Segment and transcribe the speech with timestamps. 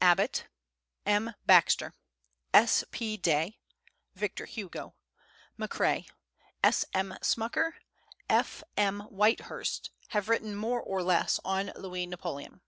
[0.00, 0.46] Abbott,
[1.04, 1.34] M.
[1.44, 1.92] Baxter,
[2.54, 3.16] S.P.
[3.16, 3.58] Day,
[4.14, 4.94] Victor Hugo,
[5.58, 6.06] Macrae,
[6.62, 7.16] S.M.
[7.20, 7.72] Smucker,
[8.30, 9.00] F.M.
[9.10, 12.60] Whitehurst, have written more or less on Louis Napoleon.